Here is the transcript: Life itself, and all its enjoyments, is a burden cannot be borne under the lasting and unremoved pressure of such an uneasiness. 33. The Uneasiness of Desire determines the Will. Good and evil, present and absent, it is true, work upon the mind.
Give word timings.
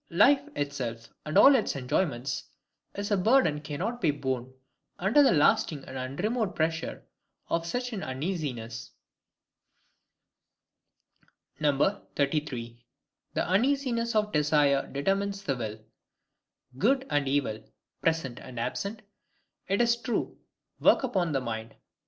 Life 0.09 0.41
itself, 0.55 1.09
and 1.27 1.37
all 1.37 1.53
its 1.55 1.75
enjoyments, 1.75 2.45
is 2.95 3.11
a 3.11 3.17
burden 3.17 3.61
cannot 3.61 4.01
be 4.01 4.09
borne 4.09 4.51
under 4.97 5.21
the 5.21 5.31
lasting 5.31 5.85
and 5.85 5.95
unremoved 5.95 6.55
pressure 6.55 7.05
of 7.49 7.67
such 7.67 7.93
an 7.93 8.01
uneasiness. 8.01 8.93
33. 11.61 12.83
The 13.35 13.47
Uneasiness 13.47 14.15
of 14.15 14.31
Desire 14.31 14.87
determines 14.87 15.43
the 15.43 15.55
Will. 15.55 15.79
Good 16.79 17.05
and 17.11 17.27
evil, 17.27 17.63
present 18.01 18.39
and 18.39 18.59
absent, 18.59 19.03
it 19.67 19.81
is 19.81 19.95
true, 19.95 20.35
work 20.79 21.03
upon 21.03 21.31
the 21.31 21.41
mind. 21.41 21.75